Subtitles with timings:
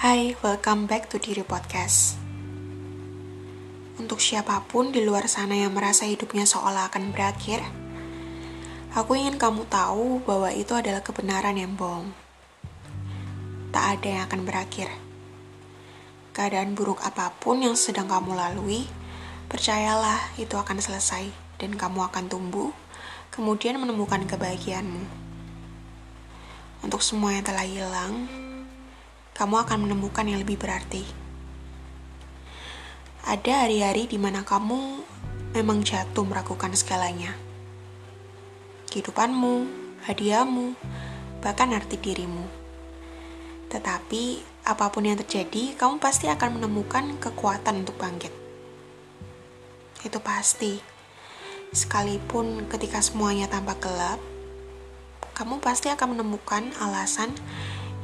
[0.00, 2.16] Hai, welcome back to Diri Podcast.
[4.00, 7.60] Untuk siapa pun di luar sana yang merasa hidupnya seolah akan berakhir,
[8.96, 12.16] aku ingin kamu tahu bahwa itu adalah kebenaran yang bohong.
[13.76, 14.88] Tak ada yang akan berakhir.
[16.32, 18.88] Keadaan buruk apa pun yang sedang kamu lalui,
[19.52, 21.28] percayalah itu akan selesai
[21.60, 22.72] dan kamu akan tumbuh,
[23.28, 25.04] kemudian menemukan kebahagiaanmu.
[26.88, 28.48] Untuk semua yang telah hilang,
[29.40, 31.00] kamu akan menemukan yang lebih berarti.
[33.24, 35.00] Ada hari-hari di mana kamu
[35.56, 37.32] memang jatuh meragukan segalanya.
[38.92, 39.64] Kehidupanmu,
[40.04, 40.76] hadiahmu,
[41.40, 42.44] bahkan arti dirimu.
[43.72, 48.36] Tetapi, apa pun yang terjadi, kamu pasti akan menemukan kekuatan untuk bangkit.
[50.04, 50.84] Itu pasti.
[51.72, 54.20] Sekalipun ketika semuanya tampak gelap,
[55.32, 57.32] kamu pasti akan menemukan alasan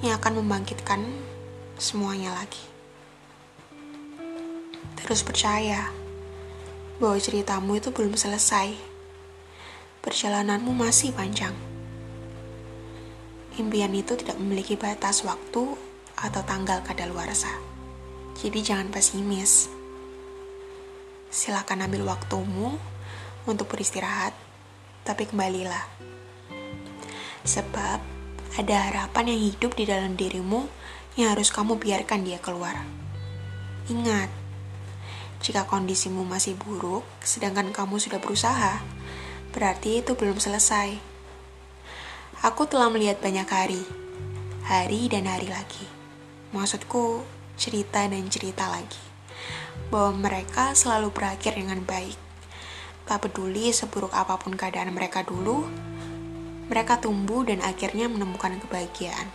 [0.04, 1.00] yang akan membangkitkan
[1.80, 2.60] semuanya lagi.
[4.96, 5.92] Terus percaya
[6.98, 8.72] bahwa ceritamu itu belum selesai.
[10.00, 11.52] Perjalananmu masih panjang.
[13.56, 15.76] Impian itu tidak memiliki batas waktu
[16.16, 17.52] atau tanggal kadaluarsa.
[18.36, 19.72] Jadi jangan pesimis.
[21.32, 22.76] Silakan ambil waktumu
[23.48, 24.36] untuk beristirahat,
[25.04, 25.88] tapi kembalilah.
[27.44, 28.15] Sebab
[28.56, 30.64] ada harapan yang hidup di dalam dirimu
[31.20, 32.88] yang harus kamu biarkan dia keluar.
[33.92, 34.32] Ingat,
[35.44, 38.80] jika kondisimu masih buruk, sedangkan kamu sudah berusaha,
[39.52, 40.96] berarti itu belum selesai.
[42.40, 43.82] Aku telah melihat banyak hari,
[44.64, 45.84] hari dan hari lagi.
[46.56, 47.28] Maksudku,
[47.60, 49.00] cerita dan cerita lagi.
[49.92, 52.16] Bahwa mereka selalu berakhir dengan baik.
[53.04, 55.68] Tak peduli seburuk apa pun keadaan mereka dulu,
[56.66, 59.30] mereka tumbuh dan akhirnya menemukan kebahagiaan.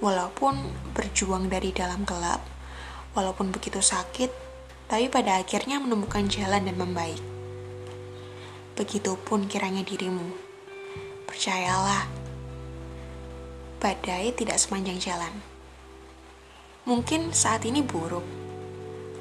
[0.00, 0.56] Walaupun
[0.96, 2.40] berjuang dari dalam gelap,
[3.12, 4.32] walaupun begitu sakit,
[4.88, 7.20] tapi pada akhirnya menemukan jalan dan membaik.
[8.74, 10.34] Begitupun kiranya dirimu.
[11.28, 12.08] Percayalah,
[13.80, 15.34] badai tidak sepanjang jalan.
[16.84, 18.24] Mungkin saat ini buruk,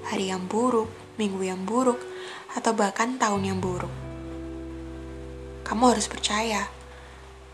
[0.08, 2.00] hari yang buruk, minggu yang buruk,
[2.56, 3.92] atau bahkan tahun yang buruk.
[5.64, 6.68] Kamu harus percaya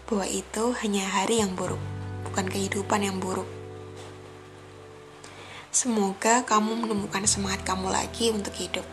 [0.10, 1.78] bahwa itu hanya hari yang buruk,
[2.26, 3.46] bukan kehidupan yang buruk.
[5.70, 8.84] Semoga kamu menemukan semangat kamu lagi untuk hidup.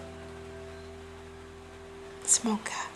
[2.28, 2.95] Semoga.